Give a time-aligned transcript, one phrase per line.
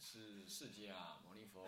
[0.00, 1.64] 师释迦牟尼佛。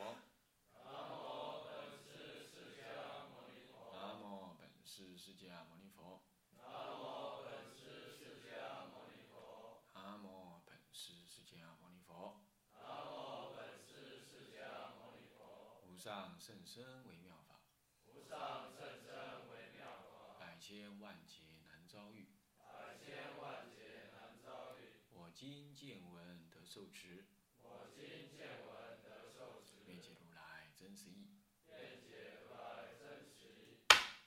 [0.73, 3.93] 南无本师释迦牟尼佛。
[3.93, 6.23] 南无本师释迦牟尼佛。
[6.57, 6.65] 南
[6.97, 9.83] 无本师释迦牟尼佛。
[9.95, 12.41] 南无本师释迦牟尼佛。
[12.73, 15.83] 南无本师释迦牟尼佛。
[15.89, 17.61] 无上甚深微妙法，
[18.07, 22.29] 无上甚深微妙法，百千万劫难遭遇。
[22.57, 25.03] 百千万劫难遭遇。
[25.11, 27.27] 我今见闻得受持，
[27.63, 31.37] 我今见闻得受持，愿解如来真实义。
[31.69, 33.85] 愿解如来真实义。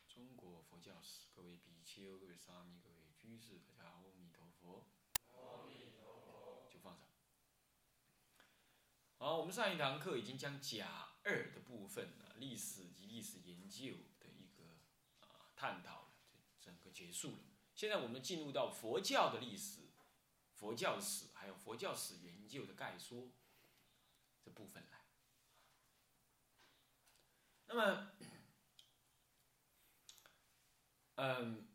[0.08, 4.90] 中国佛教史，各位比丘、各位沙弥、各位居士，大家阿弥陀佛。
[5.32, 6.70] 阿弥陀佛。
[6.70, 7.08] 就放上。
[9.18, 14.82] 好，我们上一堂课已经将甲二的部分呢，历史及历史研究的一个
[15.22, 16.16] 啊探讨了，
[16.60, 17.44] 整个结束了。
[17.74, 19.90] 现在我们进入到佛教的历史、
[20.52, 23.32] 佛教史，还有佛教史研究的概说
[24.42, 25.06] 这部分来。
[27.68, 28.12] 那么，
[31.16, 31.68] 嗯，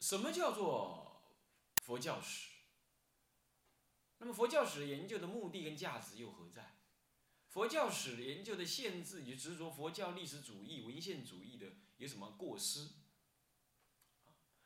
[0.00, 1.36] 什么叫做
[1.82, 2.50] 佛教史？
[4.18, 6.76] 那么佛教史研究的目的跟价值又何在？
[7.48, 12.90] 佛教史研究的限制与执着佛教历史主义、文献主义的有什么过失？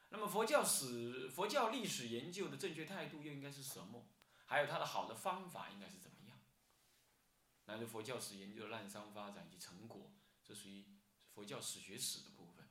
[0.08, 4.08] 那么佛教史、佛教历史研究的正确态度又应该是什么？
[4.44, 6.40] 还有它的好的方法应该是怎么样？
[7.66, 10.84] 乃至佛教史研究的滥觞发展及成果，这属于
[11.32, 12.68] 佛教史学史的部分。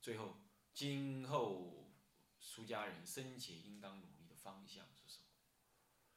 [0.00, 0.36] 最后，
[0.76, 1.90] 今后
[2.38, 5.24] 出家人生前应当努力的方向是什么？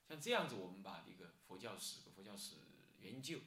[0.10, 2.56] 像这样子，我们把这个佛教史佛教史
[3.00, 3.40] 研究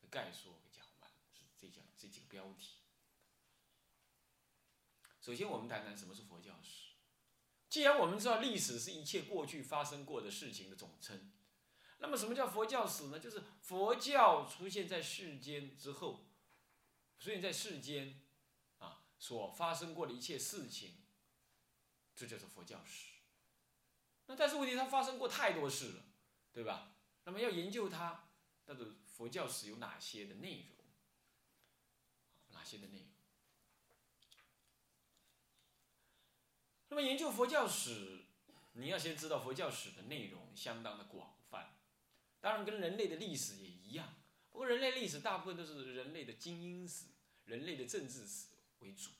[0.00, 2.78] 的概说给讲完，是这讲这几个标题。
[5.20, 6.92] 首先，我们谈谈什么是佛教史。
[7.68, 11.32] 既然我们知道历史是一切过去发生过的事情的总称，
[11.98, 13.20] 那么什么叫佛教史呢？
[13.20, 16.30] 就是佛教出现在世间之后，
[17.18, 18.22] 出现在世间
[19.18, 21.02] 所发生过的一切事情，
[22.14, 23.14] 这就是佛教史。
[24.26, 26.04] 那但是问题，它发生过太多事了，
[26.52, 26.96] 对吧？
[27.24, 28.28] 那么要研究它，
[28.66, 30.76] 那个佛教史有哪些的内容？
[32.50, 33.08] 哪些的内容？
[36.88, 38.24] 那么研究佛教史，
[38.72, 41.76] 你要先知道佛教史的内容相当的广泛，
[42.40, 44.14] 当然跟人类的历史也一样。
[44.50, 47.06] 不过人类历史大部分都是人类的精英史、
[47.44, 48.48] 人类的政治史
[48.80, 49.10] 为主，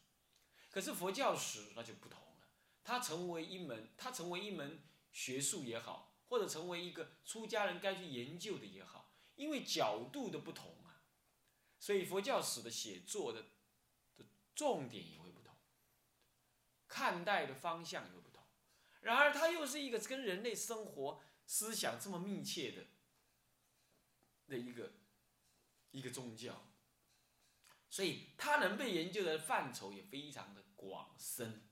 [0.70, 2.48] 可是佛教史那就不同了，
[2.84, 11.02] 它成为一门，它成为一门学术也好，或者成为一个出家人该去研究的也好，因为角度的不同啊，
[11.78, 13.42] 所以佛教史的写作的
[14.16, 14.24] 的
[14.54, 15.54] 重点也会不同，
[16.86, 18.44] 看待的方向也会不同。
[19.00, 22.86] 然而，它又是一个跟人类生活思想这么密切的
[24.48, 24.92] 的一个
[25.92, 26.68] 一个宗教，
[27.96, 31.62] 所以它能被研究的范畴也非常的广深。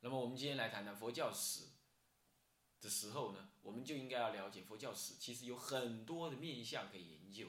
[0.00, 1.68] 那么，我们今天来谈谈佛教史
[2.80, 7.46] 的时候呢，我们就应该要了解佛教史其实有很多的面向可以研究。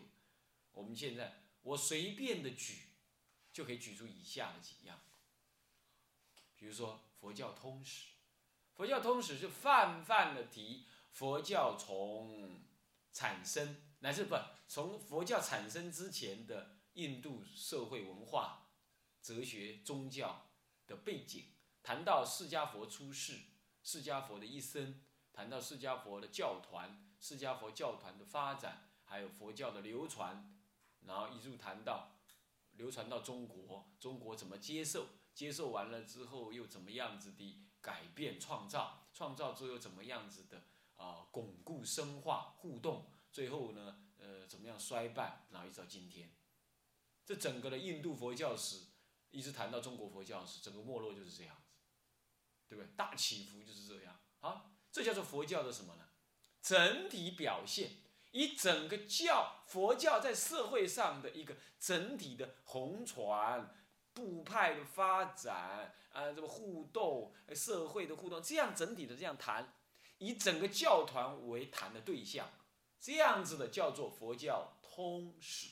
[0.73, 2.81] 我们现在我随便的举，
[3.51, 4.99] 就可以举出以下的几样，
[6.55, 8.09] 比如说佛教通史。
[8.75, 12.61] 佛教通史是泛泛的提佛教从
[13.11, 14.35] 产生乃至不
[14.67, 18.67] 从佛教产生之前的印度社会文化、
[19.21, 20.47] 哲学、宗教
[20.85, 21.45] 的背景，
[21.81, 23.39] 谈到释迦佛出世、
[23.83, 25.01] 释迦佛的一生，
[25.31, 30.59] 谈到释迦佛的教团、释迦佛教团的发展，还有佛教的流传，
[31.05, 32.17] 然后一路谈到
[32.73, 37.61] 流传到中国，中国怎么接受，接受完了之后又怎么样子的。
[37.85, 40.63] 改变、创造，创造之后又怎么样子的
[40.95, 41.27] 啊？
[41.29, 45.45] 巩固、深化、互动，最后呢，呃，怎么样衰败？
[45.51, 46.33] 然后一直到今天，
[47.25, 48.85] 这整个的印度佛教史，
[49.31, 51.73] 一直谈到中国佛教史，整个没落就是这样子，
[52.69, 52.89] 对不对？
[52.95, 54.19] 大起伏就是这样。
[54.39, 56.05] 啊，这叫做佛教的什么呢？
[56.61, 57.91] 整体表现，
[58.31, 63.75] 以整个教佛教在社会上的一个整体的红传。
[64.15, 69.73] 部派的发展啊，这个互动，社会的互动，这样整体的这样谈，
[70.19, 72.49] 以整个教团为谈的对象，
[72.97, 75.67] 这样子的叫做佛教通史，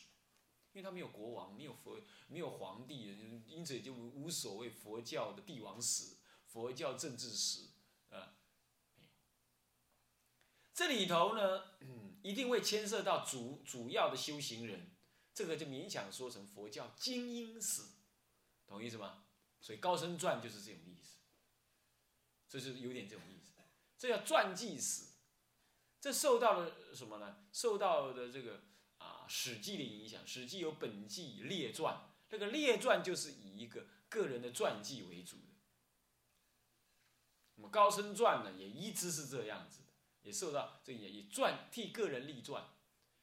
[0.74, 3.16] 因为他没有国王，没有佛，没有皇帝，
[3.48, 6.16] 因此就无所谓佛教的帝王史、
[6.48, 7.70] 佛教政治史
[8.10, 8.36] 啊。
[10.74, 11.64] 这里头呢，
[12.24, 14.92] 一定会牵涉到主主要的修行人，
[15.34, 17.84] 这个就勉强说成佛教精英史。
[18.66, 19.26] 懂意思吗？
[19.62, 21.20] 所以《高僧传》就是这种意思，
[22.50, 23.62] 这是有点这种意思。
[23.98, 25.06] 这叫传记史，
[26.02, 27.46] 这受到了什么呢？
[27.54, 28.58] 受到的这个
[29.36, 35.56] 《史记》的影响，《史记》有本纪列传，那个列传就是以一个个人的传记为主的。
[37.56, 39.88] 那么《高僧传》呢，也一直是这样子的，
[40.22, 42.64] 也受到这也以传替个人立传，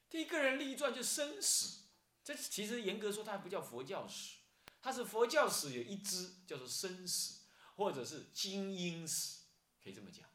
[0.09, 1.85] 替个人立传就生死。
[2.25, 4.39] 这其实严格说，它还不叫佛教史，
[4.83, 7.45] 它是佛教史有一支叫做生死，
[7.77, 9.43] 或者是精英史，
[9.81, 10.29] 可以这么讲，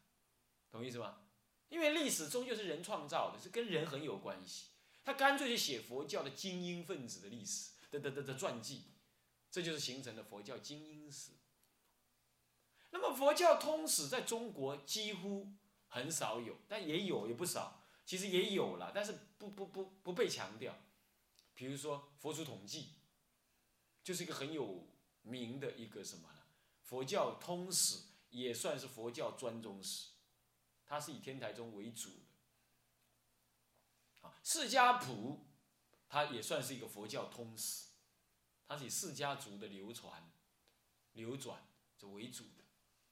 [0.72, 1.24] 懂意思吗？
[1.68, 4.68] 因为历史终究是人创造的，是跟人很有关系。
[5.06, 8.86] 他干脆就写佛教的精英分子的历史的的的的传记，
[9.52, 11.34] 这就是形成了佛教精英史。
[12.90, 15.54] 那么佛教通史在中国几乎
[15.88, 20.76] 很少有，但也有也不少，其实也有了，但是不不不不被强调。
[21.54, 22.82] 比如说《佛祖统计》，
[24.04, 24.88] 就是一个很有
[25.22, 26.40] 名的一个什么呢？
[26.82, 28.00] 佛教通史
[28.32, 30.10] 也算是佛教专宗史，
[30.86, 32.10] 它是以天台宗为主。
[34.44, 35.46] 《释迦谱》
[36.08, 37.90] 它也算是一个佛教通史，
[38.68, 40.32] 它是以释迦族的流传、
[41.14, 41.68] 流转
[41.98, 42.64] 这为主的，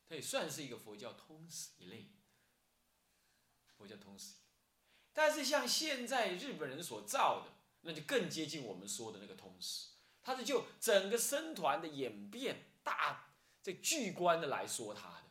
[0.07, 2.12] 它也算是一个佛教通史一类。
[3.77, 4.36] 佛教通史，
[5.12, 7.54] 但是像现在日本人所造的。
[7.86, 9.89] 那就更接近我们说的那个通史，
[10.21, 15.24] 它是就整个僧团的演变大这巨观的来说它的，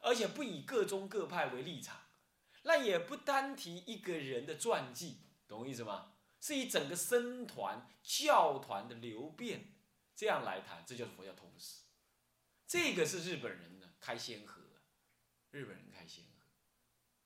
[0.00, 2.05] 而且不以各宗各派为立场，
[2.66, 6.14] 那也不单提一个人的传记，懂我意思吗？
[6.40, 9.72] 是以整个僧团教团的流变
[10.16, 11.82] 这样来谈，这就是佛教通史。
[12.66, 14.60] 这个是日本人呢开先河，
[15.52, 16.30] 日本人开先河，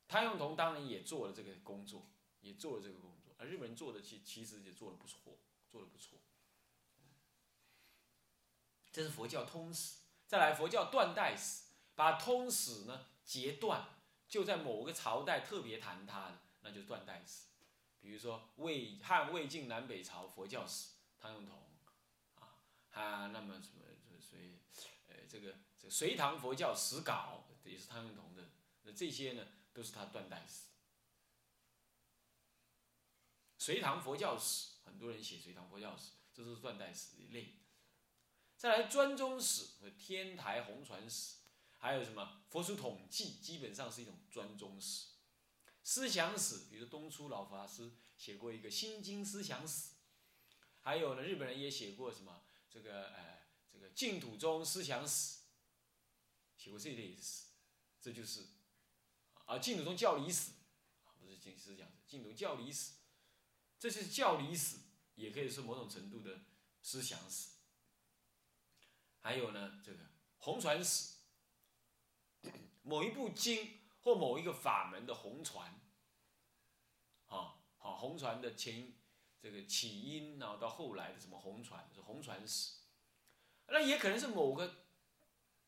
[0.07, 2.11] 谭咏麟当然也做了这个工作，
[2.41, 3.33] 也做了这个工作。
[3.39, 6.19] 而日本人做的其其实也做的不错，做的不错。
[8.91, 11.63] 这是佛教通史，再来佛教断代史，
[11.95, 13.87] 把通史呢截断，
[14.31, 17.47] 就在某个朝代特别谈它的，那就是断代史。
[17.99, 21.61] 比如说魏汉魏晋南北朝佛教史，汤用彤
[22.35, 22.55] 啊，
[22.91, 23.83] 啊，那么什么
[24.21, 24.59] 所以
[25.09, 28.49] 呃这个这个隋唐佛教史稿也是汤用彤的，
[28.83, 30.67] 那这些呢都是他断代史。
[33.57, 37.57] 隋唐佛教史，很多人写隋唐佛教史，这都是断代史一类。
[38.55, 41.40] 再来专宗史和天台红传史，
[41.81, 45.07] 还有什么佛书统计，基本上是一种专宗史。
[45.83, 49.89] 思想史，比如东初老法师写过一个《心经思想史》，
[50.79, 53.39] 还有呢，日本人也写过什么这个呃
[53.73, 55.39] 这个净土宗思想史，
[56.55, 57.45] 写过这类史，
[57.99, 58.45] 这就是
[59.45, 60.51] 啊净土宗教理史，
[61.19, 62.91] 不是净思想史，净土教理史。
[63.79, 64.77] 这是教理史，
[65.15, 66.41] 也可以是某种程度的
[66.83, 67.49] 思想史。
[69.19, 69.97] 还有呢，这个
[70.37, 71.15] 红传史，
[72.81, 75.79] 某一部经或某一个法门的红传，
[77.27, 78.93] 啊，好红传的前
[79.39, 82.81] 这个起因，然后到后来的什么红传是红传史，
[83.67, 84.85] 那也可能是某个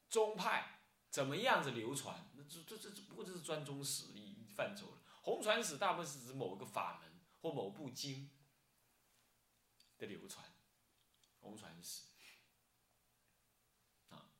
[0.09, 4.97] 宗派怎么样子流传，那这这这不过这是专宗史一范畴了。
[5.21, 7.13] 红传史大部分是指某个法门。
[7.43, 8.29] 或某部经
[9.97, 10.45] 的流传，
[11.41, 12.03] 红传史
[14.07, 14.31] 啊，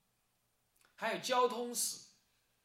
[0.95, 2.02] 还有交通史。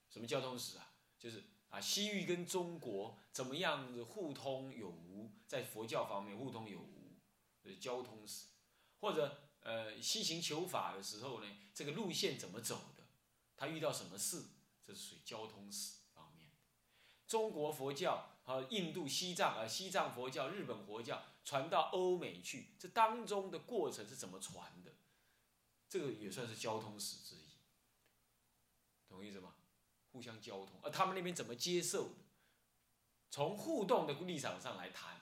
[0.09, 0.93] 什么交通史啊？
[1.19, 7.17] 就是啊，西域跟中国怎么样子互通有无，在佛教方面互通有无，
[7.63, 8.47] 是交通史。
[9.01, 13.05] 或者呃，西行求法的时候呢，这个路线怎么走的？
[13.57, 14.45] 他遇到什么事？
[14.85, 16.51] 这是属于交通史方面。
[17.27, 18.35] 中国佛教。
[18.49, 24.91] 和印度、西藏啊，西藏佛教、日本佛教传到欧美去，这当中的过程是怎么传的？
[25.87, 27.51] 这个也算是交通史之一，
[29.07, 29.55] 懂意思吗？
[30.19, 32.15] 互相交通，而他们那边怎么接受的？
[33.31, 35.21] 从互动的立场上来谈，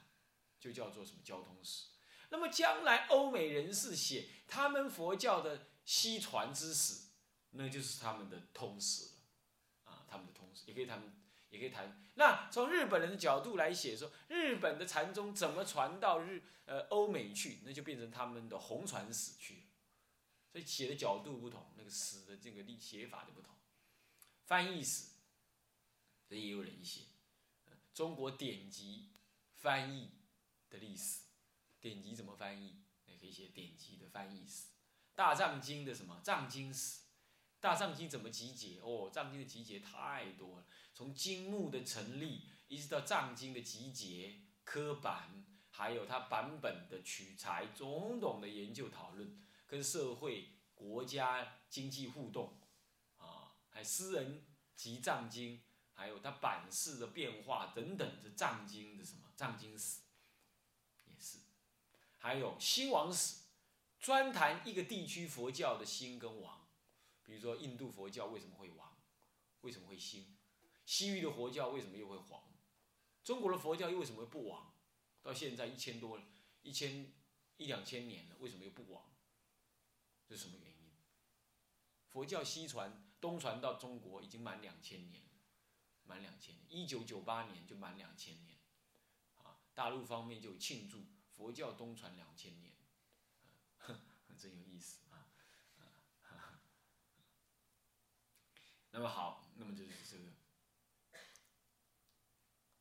[0.58, 1.88] 就叫做什么交通史。
[2.30, 7.08] 那么将来欧美人士写他们佛教的西传之史，
[7.50, 11.12] 那就是他们的通史了，啊，他们的通史也可以谈。
[11.48, 12.04] 也可以谈。
[12.14, 19.60] 那从日本人的角度来写，说日本的禅宗怎么传到日呃欧美去，那就变成他们的红传史去了。
[20.50, 23.54] 所以写的角度不同，那个史的这个历写法就不同。
[24.46, 25.08] 翻译史，
[26.28, 27.06] 这也有人写。
[27.92, 29.10] 中国典籍
[29.56, 30.12] 翻译
[30.70, 31.22] 的历史，
[31.80, 32.80] 典籍怎么翻译？
[33.06, 34.68] 也可以写典籍的翻译史。
[35.16, 37.00] 大藏经的什么藏经史？
[37.58, 38.78] 大藏经怎么集结？
[38.78, 40.66] 哦，藏经的集结太多了。
[40.94, 52.60] 从经目的成立，一直到藏经的集结、刻版，还有它版本的取材，种种的研究讨论，跟社会、国家、经济互动，
[53.76, 54.42] 还私人
[54.74, 60.00] 集藏经，还有它版式的变化等等，这藏经的什么藏经史
[61.04, 61.40] 也是，
[62.16, 63.42] 还有兴亡史，
[64.00, 66.66] 专谈一个地区佛教的兴跟亡，
[67.22, 68.96] 比如说印度佛教为什么会亡，
[69.60, 70.38] 为什么会兴，
[70.86, 72.42] 西域的佛教为什么又会黄，
[73.22, 74.74] 中国的佛教又为什么会不亡，
[75.20, 76.18] 到现在一千多
[76.62, 77.12] 一千
[77.58, 79.04] 一两千年了，为什么又不亡？
[80.26, 80.96] 这是什么原因？
[82.08, 85.22] 佛教西传东传到中国已经满两千年，
[86.04, 88.58] 满两千年，一九九八年就满两千年，
[89.42, 92.74] 啊，大陆方面就庆祝佛教东传两千年，
[94.38, 95.26] 真有意思啊，
[98.92, 100.24] 那么好，那么就是这个，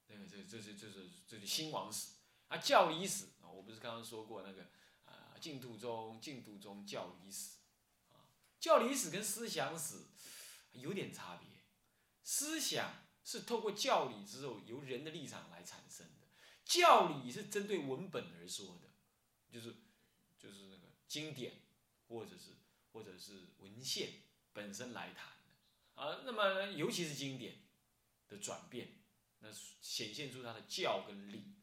[0.08, 2.16] 那个这这是这是这是兴亡史
[2.50, 4.70] 啊，教理史啊，我不是刚刚说过那个
[5.06, 7.60] 啊，净土宗净土宗教理史。
[8.66, 10.08] 教理史跟思想史
[10.72, 11.48] 有点差别，
[12.24, 16.26] 思想是透过教理之后由人的立场来产生的，
[16.66, 18.90] 教理是针对文本而说的，
[19.52, 19.76] 就是
[20.40, 21.62] 就是那个经典
[22.08, 22.56] 或者是
[22.92, 26.24] 或者是文献本身来谈的啊。
[26.26, 27.68] 那么尤其是经典
[28.28, 28.98] 的转变，
[29.42, 31.54] 那显现出它的教跟理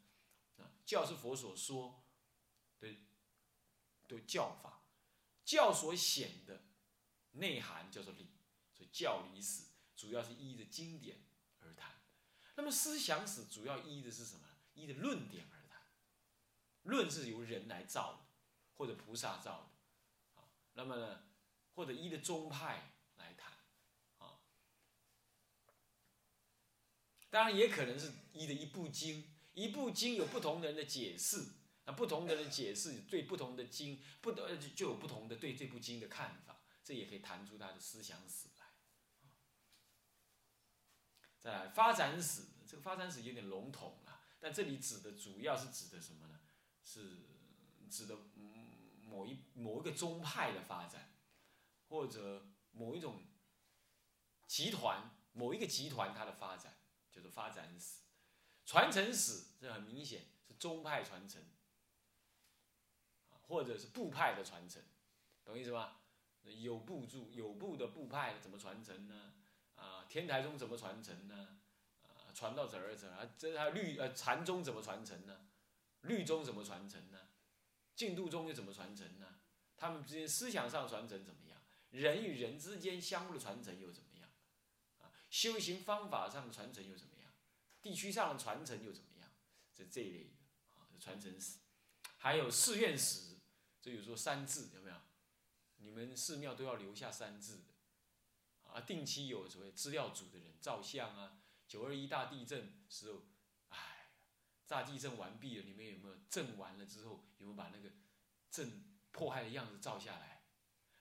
[0.56, 2.04] 啊，教是佛所说
[2.78, 2.94] 的
[4.06, 4.85] 的教法，
[5.44, 6.62] 教所显的。
[7.32, 8.28] 内涵叫做理，
[8.72, 9.64] 所以教理史
[9.96, 11.16] 主要是依着经典
[11.60, 11.92] 而谈。
[12.56, 14.46] 那么思想史主要依的是什么？
[14.74, 15.82] 依的论点而谈。
[16.84, 18.18] 论是由人来造的，
[18.74, 19.70] 或者菩萨造
[20.34, 21.24] 的，啊，那么呢，
[21.74, 23.52] 或者依的宗派来谈，
[24.18, 24.40] 啊，
[27.30, 31.52] 当然也可能是依的一部经，一部经有不同人的解释，
[31.84, 36.62] 那不同的人解释对不同的经，不就有不同的对这部经的看法。
[36.84, 38.66] 这也可以谈出他的思想史来。
[41.38, 46.40] 再来发展史，这个发展史有点笼统了，但这里指的主要是指的什么呢？
[46.84, 47.26] 是
[47.90, 48.16] 指的
[49.04, 51.14] 某一某一个宗派的发展，
[51.88, 53.24] 或者某一种
[54.46, 56.76] 集团、某一个集团它的发展，
[57.10, 58.02] 叫做发展史。
[58.64, 61.42] 传承史这很明显是宗派传承，
[63.42, 64.82] 或者是部派的传承，
[65.44, 66.01] 懂意思吗？
[66.44, 69.32] 有部著有部的部派怎么传承呢？
[69.75, 71.61] 啊，天台宗怎么传承呢？
[72.02, 75.49] 啊，传到这儿这儿，这还律呃禅宗怎么传承呢？
[76.02, 77.18] 律宗怎么传承呢？
[77.94, 79.40] 净土宗又怎么传承呢？
[79.76, 81.58] 他们之间思想上传承怎么样？
[81.90, 84.28] 人与人之间相互的传承又怎么样？
[84.99, 87.32] 啊，修行方法上的传承又怎么样？
[87.80, 89.30] 地区上的传承又怎么样？
[89.75, 90.30] 这这一类的
[90.75, 91.58] 啊，传承史，
[92.16, 93.37] 还有寺院史，
[93.80, 94.96] 这有说三字有没有？
[95.82, 101.38] 你们寺庙都要留下三字的，啊，定期有所谓资料组的人照相啊。
[101.66, 103.22] 九二一大地震时候，
[103.68, 104.10] 哎，
[104.66, 107.90] 大地震完毕了，你们有没有震完了之后，有没有把那个
[108.50, 110.44] 震破坏的样子照下来？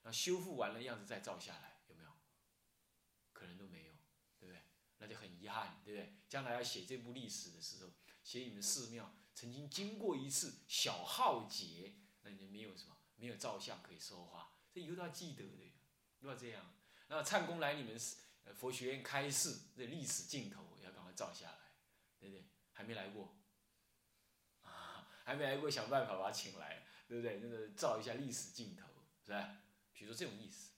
[0.01, 2.09] 然后修复完了样子再照下来，有没有？
[3.33, 3.93] 可能都没有，
[4.39, 4.61] 对不对？
[4.97, 6.15] 那就很遗憾，对不对？
[6.27, 7.91] 将来要写这部历史的时候，
[8.23, 14.53] 写你们寺庙曾经经过一次小浩劫，那你没有什么，没有照相可以说话。
[14.73, 15.73] 这以后都要记得的，
[16.19, 16.63] 都要这样。
[17.07, 17.99] 那唱功来你们
[18.55, 21.57] 佛学院开示，这历史镜头要赶快照下来，
[22.19, 22.45] 对不对？
[22.71, 23.35] 还没来过，
[24.63, 27.39] 啊，还没来过，想办法把他请来，对不对？
[27.39, 28.87] 那个照一下历史镜头，
[29.25, 29.57] 是吧？
[29.93, 30.71] 比如说这种意思，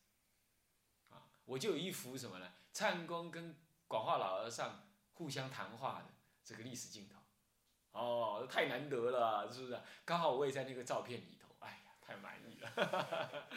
[1.09, 2.51] 啊，我就有一幅什么呢？
[2.73, 3.55] 唱功跟
[3.87, 7.19] 广化老和尚互相谈话的这个历史镜头，
[7.91, 9.79] 哦，太难得了，是不是？
[10.03, 11.37] 刚好我也在那个照片里，
[12.05, 12.69] 太满意了。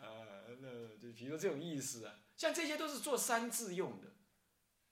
[0.00, 4.08] 呃，那就比如说这种意思啊，像这些都是做三字用的，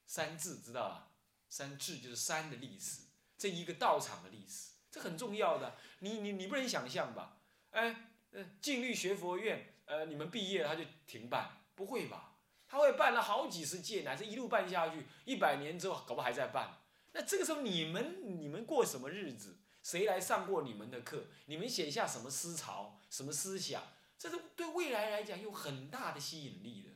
[0.06, 1.12] 三字知道吧？
[1.48, 3.02] 三字就是三的历史，
[3.36, 5.76] 这一个道场的历史，这很重要的。
[6.00, 7.38] 你你你不能想象吧？
[7.70, 11.62] 哎，呃，净律学佛院，呃，你们毕业他就停办？
[11.74, 12.38] 不会吧？
[12.68, 16.82] 他会办了好几十届，乃至一路办下去，一百年之后搞不好还在办。
[17.12, 19.56] 那这个时候你们你们过什么日子？
[19.86, 21.26] 谁来上过你们的课？
[21.44, 23.84] 你们写下什么思潮、什么思想？
[24.18, 26.90] 这是对未来来讲有很大的吸引力的。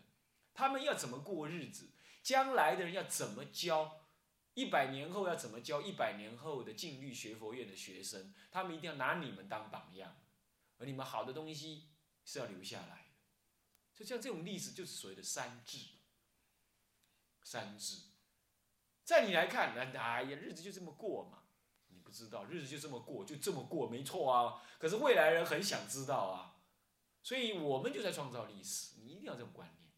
[0.52, 1.90] 他们要怎么过日子？
[2.20, 4.08] 将来的人要怎么教？
[4.54, 5.80] 一百年后要怎么教？
[5.80, 10.16] 一百年后的净律学佛院的学生，他们一定要拿你们当榜样。
[10.78, 11.90] 而你们好的东西
[12.24, 13.94] 是要留下来的。
[13.94, 15.78] 就像这种例子，就是所谓的三治。
[17.44, 18.00] 三治，
[19.04, 21.39] 在你来看，那哎呀，日子就这么过嘛。
[22.10, 24.60] 不知道，日子就这么过，就这么过，没错啊。
[24.80, 26.58] 可是未来人很想知道啊。
[27.22, 29.92] 所以我们就在创造历史，你一定要这种观念。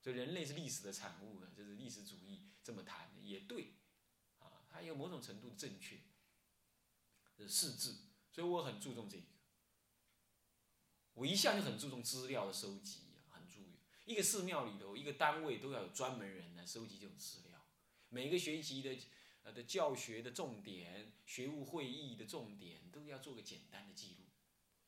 [0.00, 3.74] 所以人类是历史的产物啊，就是历史主义这么谈也对，
[4.38, 5.98] 啊，它有某种程度正确，
[7.36, 9.24] 是事字，所以我很注重这个。
[11.14, 13.00] 我一向就很注重资料的收集，
[13.30, 13.80] 很注意。
[14.04, 17.58] 一个寺庙里头，一个单位都要有专门人来收集这种资料。
[18.10, 18.96] 每个学期的
[19.52, 24.26] 的教学的重点、学务会议的重点，都要做个简单的记录，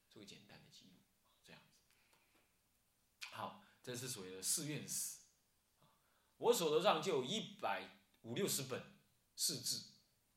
[0.08, 1.00] 做个简单的记录，
[1.44, 3.28] 这样子。
[3.30, 5.20] 好，这是所谓的寺院史。
[6.38, 8.82] 我手头上就有一百五六十本
[9.36, 9.92] 四字，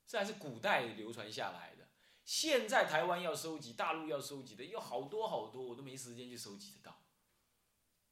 [0.06, 1.90] 这还是古代流传下来的。
[2.26, 7.03] 现在台湾要收集，大陆要收集的有好多好多，我都没时间去收集得到，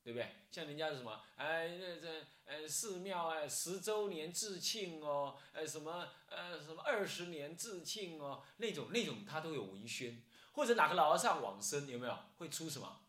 [0.04, 0.36] 对不对？
[0.52, 10.22] 像人家是什么，哎，这这，呃，寺庙哎，十周年致庆哦，呃，什么，呃，什么二十年致庆哦，那种那种他都有文宣，
[10.54, 13.02] 或者哪个老和尚往生，有没有会出什么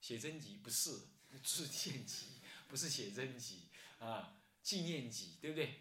[0.00, 0.58] 写真集？
[0.62, 0.90] 不是
[1.42, 3.68] 致歉集，不是写真集
[3.98, 5.80] 啊，纪念集，对不对？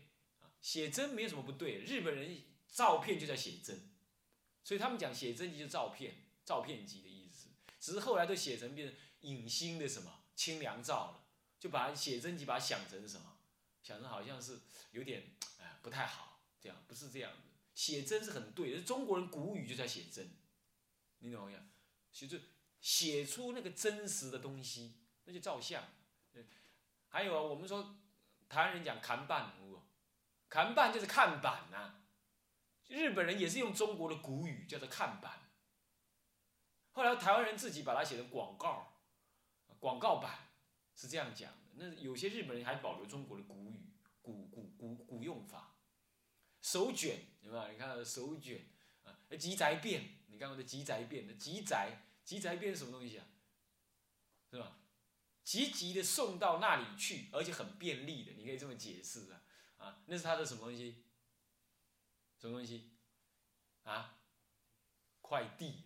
[0.62, 2.44] 写真没有什么不对，日本人。
[2.74, 3.92] 照片就叫写真，
[4.64, 7.13] 所以他们讲写真集就照片，照片集的。
[7.84, 8.98] 只是后来都写成变成
[9.30, 11.26] 影星的什么清凉照了，
[11.60, 13.38] 就把写真集把它想成什么，
[13.84, 14.62] 想成好像是
[14.92, 17.38] 有点哎不太好，这样不是这样的。
[17.76, 20.32] 写真是很对，中国人古语就叫写真，
[21.18, 21.60] 你懂没有？
[22.10, 22.38] 写就
[22.80, 24.94] 写出那个真实的东西，
[25.26, 25.84] 那就照相。
[27.10, 27.98] 还有啊，我们说
[28.48, 29.82] 台湾人讲看板屋，
[30.48, 32.00] 看板就是看板呐。
[32.88, 35.43] 日本人也是用中国的古语叫做看板，
[36.94, 39.02] 后来台湾人自己把它写成广告，
[39.80, 40.50] 广告版
[40.96, 41.72] 是这样讲的。
[41.76, 45.76] 那有些日本人还保留中国的古语、古古古古用法。
[46.62, 47.72] 手卷有没有？
[47.72, 48.66] 你看手卷
[49.04, 53.26] 啊，集宅变，你看我的集宅变的急宅，集宅变是什么东西啊？
[54.50, 54.78] 是吧？
[55.44, 59.42] 急急的送到那里去，而且很便利的，你可以这么解释啊
[59.78, 61.04] 啊，那是他的什么东西？
[62.40, 62.92] 什么东西？
[63.84, 64.20] 啊，
[65.20, 65.84] 快递，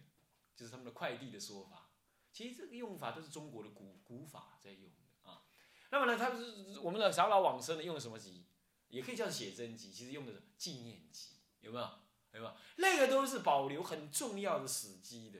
[0.58, 1.90] 就是他们的快递的说法。
[2.34, 5.44] 其实这个用法都是中国的古古法在用的啊。
[5.92, 8.46] 那么呢，他是我们的长老往生呢，用的什么集？
[8.90, 11.86] 也可以叫写真集，其实用的是纪念集，有没有？
[12.34, 12.56] 有没有？
[12.78, 15.40] 那个都是保留很重要的史迹的。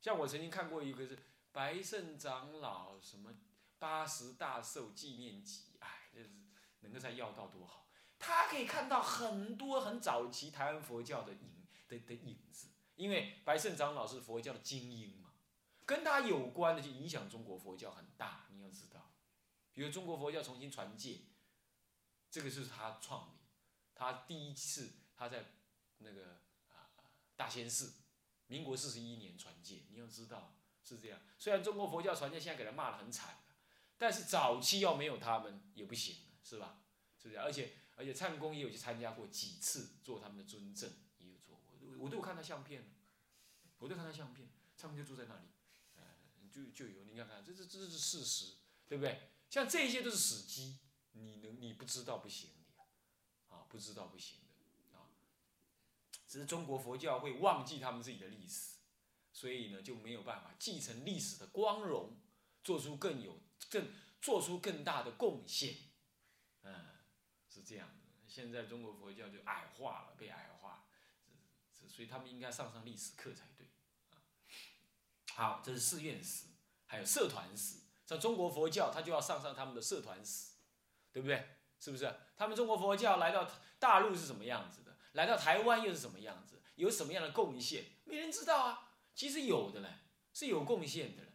[0.00, 1.18] 像我曾经看过一个是
[1.50, 3.32] 白胜长老什么
[3.78, 6.30] 八十大寿纪念集，哎，这是
[6.80, 7.88] 能够再要到多好。
[8.18, 15.32] 他可以看到很多很早期台湾佛教的影的的影子，因为白胜长老是佛教的精英嘛，
[15.84, 18.46] 跟他有关的就影响中国佛教很大。
[18.50, 19.12] 你要知道，
[19.72, 21.22] 比如中国佛教重新传戒，
[22.30, 23.38] 这个是他创立，
[23.94, 25.52] 他第一次他在
[25.98, 26.90] 那个啊
[27.36, 27.94] 大仙寺，
[28.46, 29.82] 民国四十一年传戒。
[29.90, 33.38] 你要知道是这样，虽然中国佛教传戒现在给他骂得很惨
[33.96, 36.80] 但是早期要没有他们也不行是吧？
[37.20, 37.40] 是不是？
[37.40, 37.76] 而且。
[37.96, 40.90] 而且灿公也有去参加过几次，做他们的尊正，
[42.04, 42.84] 我都看他相片，
[43.78, 45.48] 我都看他相片，他们就住在那里，
[46.52, 49.30] 就就有你看看，这这这是事实，对不对？
[49.48, 50.80] 像这些都是史迹，
[51.12, 54.40] 你能你不知道不行的，啊，不知道不行
[54.92, 55.08] 的，啊，
[56.28, 58.76] 只是中国佛教会忘记他们自己的历史，
[59.32, 62.18] 所以呢就没有办法继承历史的光荣，
[62.62, 63.40] 做出更有
[63.70, 63.90] 更
[64.20, 65.74] 做出更大的贡献，
[66.64, 66.92] 嗯。
[67.48, 67.94] 是这样的，
[68.26, 70.63] 现在中国佛教就矮化了，被矮化，
[71.94, 73.68] 所以他们应该上上历史课才对，
[74.10, 74.18] 啊，
[75.36, 76.46] 好，这是寺院史，
[76.86, 80.54] 还有社团史，像中国佛教，他就要上上他们的社团史，
[81.12, 81.56] 对不对？
[81.78, 82.12] 是不是？
[82.36, 84.96] 他们中国佛教来到大陆是什么样子的？
[85.12, 86.60] 来到台湾又是什么样子？
[86.74, 87.84] 有什么样的贡献？
[88.04, 88.96] 没人知道啊。
[89.14, 89.88] 其实有的嘞，
[90.32, 91.28] 是有贡献的了，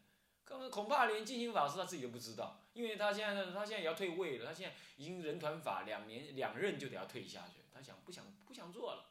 [0.44, 2.60] 恐恐怕连净心法师他自己都不知道。
[2.74, 9.09] 因为他现在他现在也要退位了，他现在已经人团法两年两任就得要退下去，他想不想不想做了？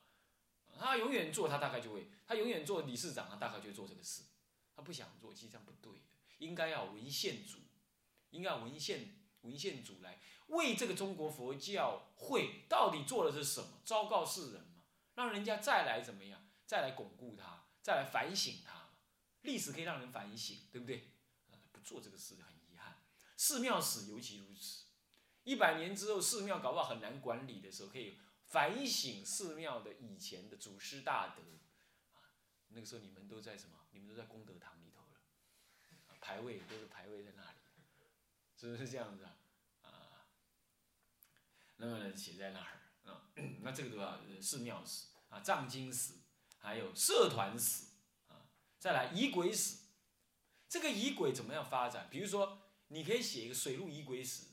[0.78, 4.22] 他永远做，他大概就会，他永远做理事长，他大概就做这个事。
[4.74, 6.04] 他不想做，其实这样不对的，
[6.38, 7.58] 应该要文献组，
[8.30, 18.88] 应该要文献文献组来为这个中国佛教会到底做的是什么，昭告世人嘛，让人家再来怎么样，再来巩固它，再来反省它嘛。
[19.42, 21.12] 历史可以让人反省，对不对？
[21.72, 23.02] 不做这个事很遗憾。
[23.36, 24.84] 寺庙史尤其如此，
[25.44, 31.42] 一百年之后，寺庙搞不好很难管理的时候，可以反省寺庙的以前的祖师大德，
[32.14, 32.32] 啊，
[32.68, 33.76] 那个时候你们都在什么？
[33.90, 37.58] 你们都在功德堂里头了，牌位都是牌位在那里，
[38.56, 39.36] 是不是这样子啊？
[39.82, 40.26] 啊，
[41.76, 42.80] 那么呢，写在那儿
[43.10, 43.30] 啊，
[43.60, 46.14] 那这个都要寺庙史啊，藏经史，
[46.58, 47.84] 还有社团史
[48.28, 49.78] 啊，再来仪轨史。
[50.68, 52.08] 这个仪轨怎么样发展？
[52.10, 54.47] 比如说，你可以写一个水陆仪轨史。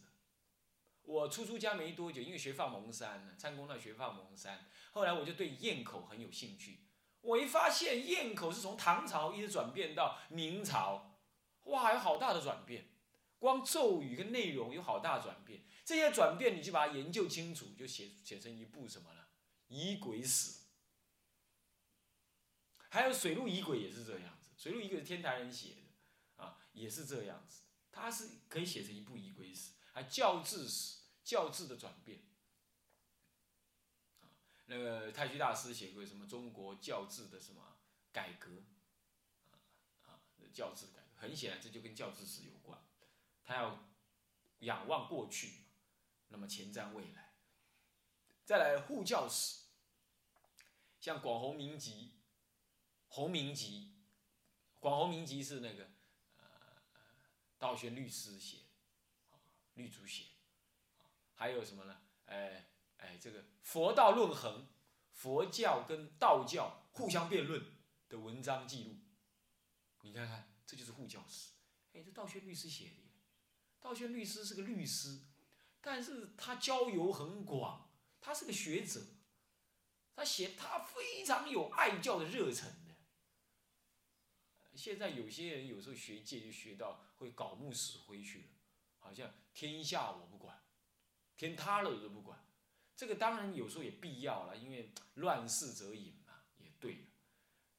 [1.05, 6.79] 我初出家没多久，因为学放蒙山呢，参公那学放蒙山，后来我就对堰口很有兴趣。
[7.21, 11.19] 我一发现堰口是从唐朝一直转变到明朝，
[11.63, 12.89] 哇，有好大的转变，
[13.39, 15.63] 光咒语跟内容有好大转变。
[15.83, 19.27] 这些转变你就把它研究清楚，就写写成一部什么了？
[19.67, 20.61] 仪轨史。
[22.89, 32.19] 还有水陆仪轨也是这样子，水陆仪轨是天台人写的啊，也是这样子，它是可以写成一部仪轨史，还教制史，教制的转变。
[34.19, 34.27] 啊，
[34.65, 37.77] 那个太虚大师写过什么中国教制的什么
[38.12, 38.51] 改革，
[40.03, 40.19] 啊啊，
[40.53, 42.77] 教制改革，很显然这就跟教制史有关，
[43.45, 43.88] 他要
[44.60, 45.62] 仰望过去。
[46.27, 47.34] 那么前瞻未来，
[48.43, 49.62] 再来护教史，
[50.99, 52.12] 像广弘明集、
[53.08, 53.93] 弘明集，
[54.81, 55.88] 广弘明集是那个
[56.38, 56.45] 呃
[57.58, 58.64] 道宣律师写，
[59.75, 60.25] 律主写，
[61.33, 62.01] 还有什么呢？
[62.25, 64.67] 哎哎，这个佛道论衡，
[65.11, 67.63] 佛教跟道教互相辩论
[68.09, 68.95] 的文章记录，
[70.01, 71.51] 你看看，这就是护教史。
[71.93, 72.95] 哎，这道宣律师写的，
[73.79, 75.21] 道宣律师是个律师。
[75.81, 79.01] 但是他交友很广，他是个学者，
[80.15, 82.95] 他写他非常有爱教的热忱的。
[84.73, 88.47] 现在有些人有时候学界就学到会搞木死灰去了，
[89.05, 90.59] 好像天下我不管，
[91.37, 92.43] 天塌了我都不管。
[92.95, 97.05] 这个当然有时候也必要了，因为乱世则隐嘛，也对。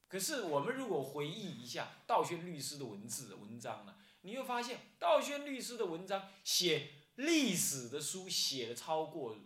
[0.09, 6.93] 可是我们如果回忆一下道宣律师的文字文章呢，你会发现道宣律师的文章写。
[7.17, 9.39] 历史的书写的超过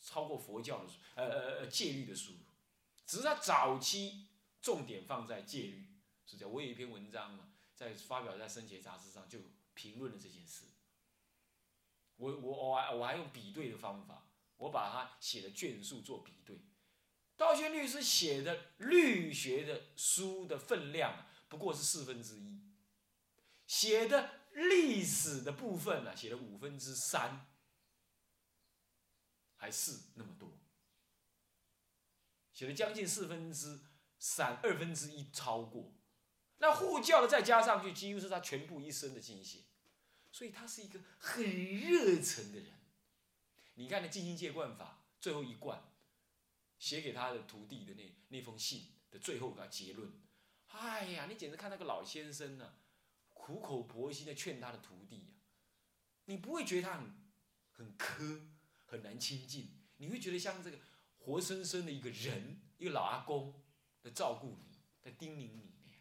[0.00, 2.34] 超过佛教的书，呃呃呃戒律的书，
[3.04, 4.28] 只是他早期
[4.62, 5.88] 重点放在戒律，
[6.24, 6.54] 是这样。
[6.54, 9.40] 我有一篇文章嘛，在发表在《生前杂志》上就
[9.74, 10.66] 评论了这件事。
[12.16, 14.26] 我我我还我还用比对的方法，
[14.56, 16.60] 我把他写的卷数做比对。
[17.36, 22.60] 道宣律师写的律学的书的分量不过是四分之一，
[23.66, 24.30] 写的。
[24.56, 27.46] 历史的部分呢，写了五分之三，
[29.54, 30.58] 还是那么多，
[32.54, 33.80] 写了将近四分之
[34.18, 35.92] 三，二分之一超过。
[36.56, 39.58] 那护教的再加上去，几乎是他全部一生的精血，
[40.30, 42.72] 所以他是一个很热忱的人。
[43.74, 45.82] 你看那《静心戒观法》最后一贯，
[46.78, 50.10] 写给他的徒弟的那那封信的最后的结论，
[50.68, 52.74] 哎呀，你简直看那个老先生呢。
[53.38, 55.34] 苦口婆心的劝他的徒弟呀，
[56.24, 57.14] 你不会觉得他很
[57.70, 58.40] 很苛，
[58.84, 60.76] 很难亲近，你会觉得像这个
[61.18, 63.62] 活生生的一个人，一个老阿公
[64.02, 66.00] 在照顾你，在叮咛你那样。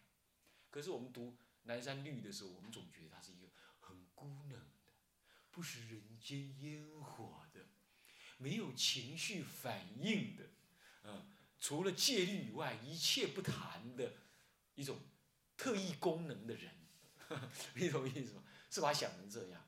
[0.71, 3.44] 可是我们读南山律的时候，我们总觉得他是一个，
[5.55, 7.61] 不食人间烟火的，
[8.35, 10.43] 没有情绪反应的，
[11.05, 14.11] 嗯，除了戒律以外一切不谈的
[14.73, 14.99] 一种
[15.55, 16.71] 特异功能的人。
[17.75, 18.43] 你懂意思吗？
[18.69, 19.65] 是把他想成这样，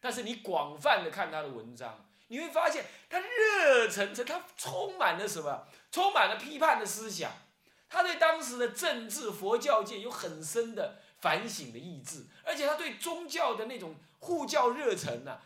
[0.00, 5.68] 但是你广泛的看他的文章，你会发现他热忱，他充满了什么？
[5.92, 7.30] 充满了批判的思想。
[7.88, 15.42] 他对当时的政治、佛教界有很深的反省的意志，而且他对宗教的那种护教热忱呢，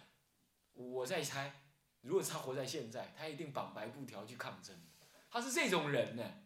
[0.74, 1.50] 我在猜，
[2.02, 4.78] 如果他活在现在，他一定绑白布条去抗争。
[5.30, 6.42] 他是这种人呢。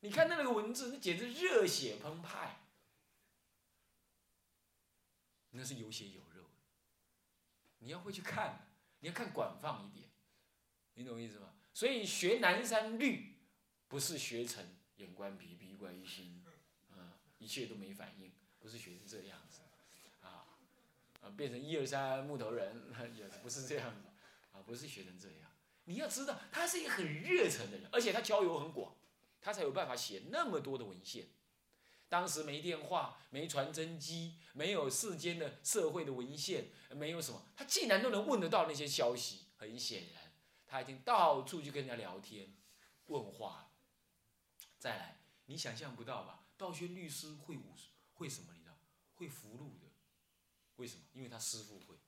[0.00, 2.60] 你看那个文字，那简直热血澎湃。
[5.52, 6.44] 那是有血有肉，
[7.78, 8.68] 你要会去看，
[8.98, 10.10] 你要看广泛一点，
[10.92, 11.54] 你懂我意思吗？
[11.72, 13.38] 所以学南山律，
[13.88, 14.62] 不是学成
[14.96, 16.44] 眼观鼻，鼻观心，
[16.90, 18.30] 啊，一切都没反应，
[18.64, 19.60] 不是学成这样子，
[20.22, 20.48] 啊，
[21.20, 22.82] 啊，变成一二三木头人，
[23.14, 24.08] 也不是这样子，
[24.52, 25.50] 啊，不是学成这样。
[25.84, 28.96] 你要知道，他是一个很热忱的人，而且他交友很广，
[29.42, 31.26] 他才有办法写那么多的文献。
[32.08, 39.40] 当时没电话，没传真机，没有世间的社会的文献，没有什么，他竟然都能问得到那些消息。
[39.56, 40.32] 很显然，
[40.66, 42.54] 他已经到处去跟人家聊天、
[43.08, 43.70] 问话。
[44.78, 46.46] 再来，你想象不到吧？
[46.56, 47.74] 道宣律师会武，
[48.14, 48.53] 会什么？
[49.14, 49.92] 会符箓的。
[50.76, 51.04] 为什么？
[51.12, 51.98] 因为他师傅会。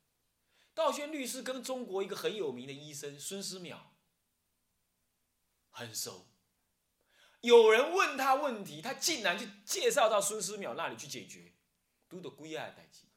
[0.75, 3.79] 道宣律师跟中国一个很有名的医生孙思邈
[5.71, 6.27] 很熟。
[7.41, 11.55] 有人问他问题，他竟然就介绍到孙思邈那里去解决，
[12.09, 13.09] 都得归爱代际。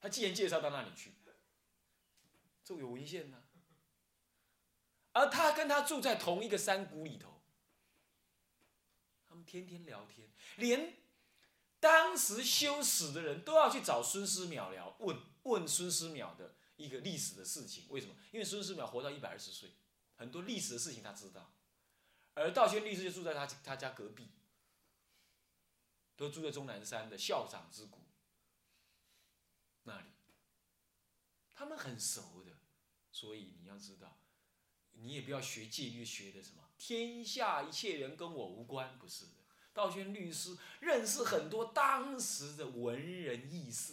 [0.00, 1.12] 他既然介绍到那里去，
[2.62, 3.42] 这有文献呢。
[5.12, 7.42] 而他跟他住在同一个山谷里头，
[9.26, 10.94] 他们天天聊天，连
[11.86, 17.84] 当时修史的人都要去找孙思邈聊，问问孙思邈的一个历史的事情。
[17.90, 18.16] 为什么？
[18.32, 19.70] 因为孙思邈活到一百二十岁，
[20.16, 21.52] 很多历史的事情他知道。
[22.34, 24.30] 而道宣律师就住在他他家隔壁，
[26.16, 28.00] 都住在终南山的校长之谷
[29.84, 30.08] 那里，
[31.54, 32.50] 他们很熟的。
[33.12, 34.18] 所以你要知道，
[34.90, 39.26] 你也不要学戒律学的什么天下一切人跟我无关，不是。
[39.76, 43.92] 道宣律师认识很多当时的文人义士，